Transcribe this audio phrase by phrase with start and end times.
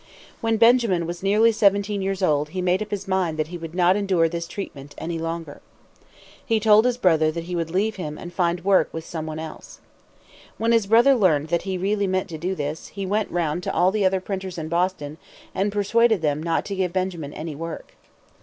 [0.39, 3.75] When Benjamin was nearly seventeen years old he made up his mind that he would
[3.75, 5.61] not endure this treatment any longer.
[6.43, 9.37] He told his brother that he would leave him and find work with some one
[9.37, 9.79] else.
[10.57, 13.73] When his brother learned that he really meant to do this, he went round to
[13.75, 15.19] all the other printers in Boston
[15.53, 17.93] and persuaded them not to give Benjamin any work.